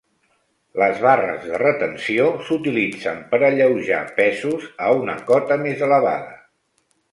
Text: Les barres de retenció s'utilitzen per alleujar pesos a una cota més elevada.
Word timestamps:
Les 0.83 1.01
barres 1.03 1.43
de 1.43 1.59
retenció 1.63 2.25
s'utilitzen 2.47 3.21
per 3.35 3.41
alleujar 3.51 4.01
pesos 4.23 4.67
a 4.87 4.91
una 5.05 5.19
cota 5.31 5.61
més 5.69 5.87
elevada. 5.93 6.35